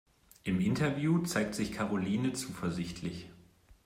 Im 0.41 0.59
Interview 0.59 1.21
zeigt 1.21 1.53
sich 1.53 1.73
Karoline 1.73 2.33
zuversichtlich. 2.33 3.29